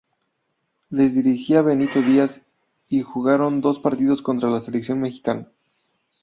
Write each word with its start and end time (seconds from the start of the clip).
Les 0.89 1.13
dirigía 1.13 1.61
Benito 1.61 2.01
Díaz 2.01 2.41
y 2.89 3.03
jugaron 3.03 3.61
dos 3.61 3.77
partidos 3.77 4.23
contra 4.23 4.49
la 4.49 4.59
selección 4.59 4.99
mexicana. 4.99 5.47